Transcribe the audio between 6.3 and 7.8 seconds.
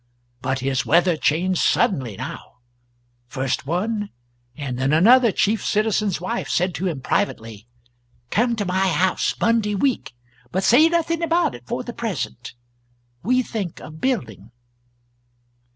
said to him privately: